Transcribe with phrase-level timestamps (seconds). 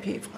[0.00, 0.30] 佩服。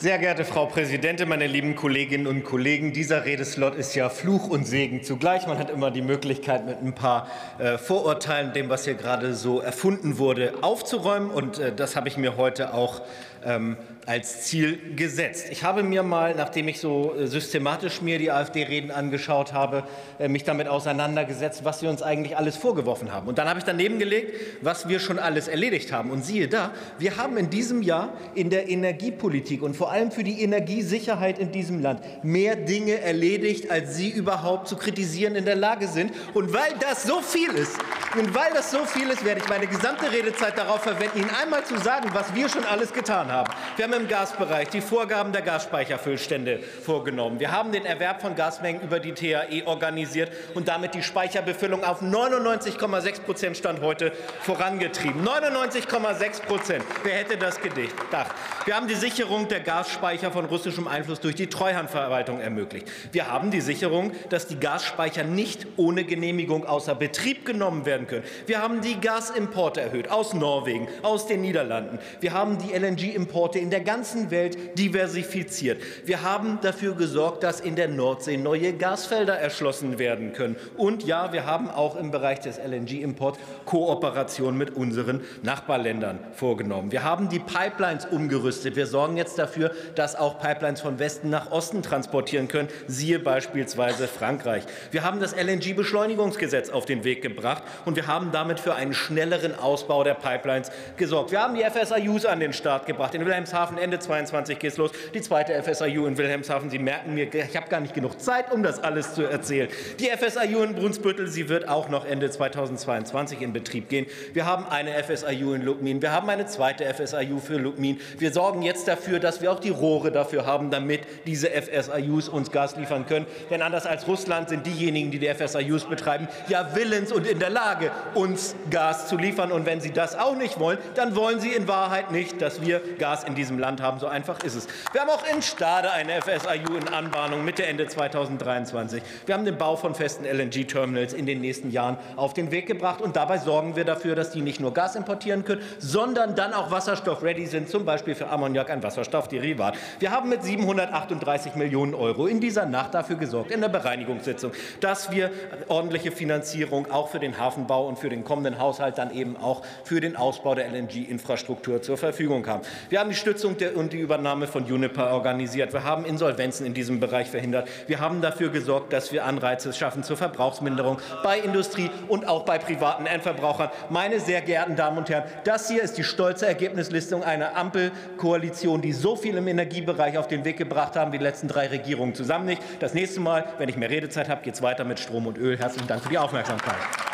[0.00, 4.64] Sehr geehrte Frau Präsidentin, meine lieben Kolleginnen und Kollegen, dieser Redeslot ist ja Fluch und
[4.64, 5.48] Segen zugleich.
[5.48, 7.26] Man hat immer die Möglichkeit, mit ein paar
[7.58, 11.30] äh, Vorurteilen, dem, was hier gerade so erfunden wurde, aufzuräumen.
[11.30, 13.02] Und äh, das habe ich mir heute auch
[13.44, 15.46] ähm, als Ziel gesetzt.
[15.50, 19.82] Ich habe mir mal, nachdem ich so äh, systematisch mir die AfD-Reden angeschaut habe,
[20.28, 23.26] mich damit auseinandergesetzt, was wir uns eigentlich alles vorgeworfen haben.
[23.26, 26.10] Und dann habe ich daneben gelegt, was wir schon alles erledigt haben.
[26.10, 30.24] Und siehe da, wir haben in diesem Jahr in der Energiepolitik und vor allem für
[30.24, 35.56] die Energiesicherheit in diesem Land mehr Dinge erledigt, als Sie überhaupt zu kritisieren in der
[35.56, 36.12] Lage sind.
[36.34, 37.78] Und weil das so viel ist,
[38.16, 41.64] und weil das so viel ist, werde ich meine gesamte Redezeit darauf verwenden, Ihnen einmal
[41.64, 43.50] zu sagen, was wir schon alles getan haben.
[43.76, 47.38] Wir haben im Gasbereich die Vorgaben der Gasspeicherfüllstände vorgenommen.
[47.38, 52.02] Wir haben den Erwerb von Gasmengen über die TAE organisiert und damit die Speicherbefüllung auf
[52.02, 55.26] 99,6 Prozent Stand heute vorangetrieben.
[55.26, 56.84] 99,6 Prozent.
[57.02, 58.34] Wer hätte das gedacht?
[58.64, 62.88] Wir haben die Sicherung der Gasspeicher von russischem Einfluss durch die Treuhandverwaltung ermöglicht.
[63.12, 68.24] Wir haben die Sicherung, dass die Gasspeicher nicht ohne Genehmigung außer Betrieb genommen werden können.
[68.46, 71.98] Wir haben die Gasimporte erhöht aus Norwegen, aus den Niederlanden.
[72.20, 75.80] Wir haben die LNG-Importe in der ganzen Welt diversifiziert.
[76.04, 80.56] Wir haben dafür gesorgt, dass in der Nordsee neue Gasfelder erschlossen werden können.
[80.76, 86.92] Und ja, wir haben auch im Bereich des LNG-Imports Kooperation mit unseren Nachbarländern vorgenommen.
[86.92, 88.76] Wir haben die Pipelines umgerüstet.
[88.76, 94.08] Wir sorgen jetzt dafür, dass auch Pipelines von Westen nach Osten transportieren können, siehe beispielsweise
[94.08, 94.64] Frankreich.
[94.90, 99.58] Wir haben das LNG-Beschleunigungsgesetz auf den Weg gebracht und wir haben damit für einen schnelleren
[99.58, 101.32] Ausbau der Pipelines gesorgt.
[101.32, 103.14] Wir haben die FSIUs an den Start gebracht.
[103.14, 104.90] In Wilhelmshaven Ende 22 geht es los.
[105.14, 106.68] Die zweite FSIU in Wilhelmshaven.
[106.68, 109.68] Sie merken mir, ich habe gar nicht genug Zeit, um das alles zu erzählen.
[109.98, 114.04] Die FSIU in Brunsbüttel, sie wird auch noch Ende 2022 in Betrieb gehen.
[114.34, 116.02] Wir haben eine FSIU in Lubmin.
[116.02, 118.00] Wir haben eine zweite FSIU für Lubmin.
[118.18, 122.52] Wir sorgen jetzt dafür, dass wir auch die Rohre dafür haben, damit diese FSIUs uns
[122.52, 123.24] Gas liefern können.
[123.48, 127.48] Denn anders als Russland sind diejenigen, die die FSIUs betreiben, ja willens und in der
[127.48, 127.77] Lage,
[128.14, 129.52] uns Gas zu liefern.
[129.52, 132.80] Und wenn sie das auch nicht wollen, dann wollen sie in Wahrheit nicht, dass wir
[132.98, 133.98] Gas in diesem Land haben.
[133.98, 134.66] So einfach ist es.
[134.92, 139.02] Wir haben auch in Stade eine FSIU in Anbahnung Mitte, Ende 2023.
[139.26, 143.00] Wir haben den Bau von festen LNG-Terminals in den nächsten Jahren auf den Weg gebracht.
[143.00, 146.70] Und dabei sorgen wir dafür, dass die nicht nur Gas importieren können, sondern dann auch
[146.70, 149.76] wasserstoff-ready sind, zum Beispiel für Ammoniak, ein Wasserstoffderivat.
[149.98, 155.10] Wir haben mit 738 Millionen Euro in dieser Nacht dafür gesorgt, in der Bereinigungssitzung, dass
[155.10, 155.30] wir
[155.68, 157.38] ordentliche Finanzierung auch für den
[157.68, 161.98] Hafenbau und für den kommenden Haushalt dann eben auch für den Ausbau der LNG-Infrastruktur zur
[161.98, 162.62] Verfügung haben.
[162.88, 165.72] Wir haben die Stützung und die Übernahme von Uniper organisiert.
[165.72, 167.68] Wir haben Insolvenzen in diesem Bereich verhindert.
[167.86, 172.58] Wir haben dafür gesorgt, dass wir Anreize schaffen zur Verbrauchsminderung bei Industrie und auch bei
[172.58, 173.70] privaten Endverbrauchern.
[173.90, 178.92] Meine sehr geehrten Damen und Herren, das hier ist die stolze Ergebnislistung einer Ampelkoalition, die
[178.92, 182.46] so viel im Energiebereich auf den Weg gebracht haben wie die letzten drei Regierungen zusammen
[182.46, 182.62] nicht.
[182.80, 185.58] Das nächste Mal, wenn ich mehr Redezeit habe, geht es weiter mit Strom und Öl.
[185.58, 187.07] Herzlichen Dank für die Aufmerksamkeit.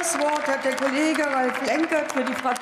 [0.00, 2.60] Das Wort hat der Kollege Ralf Lenkert für die Fraktion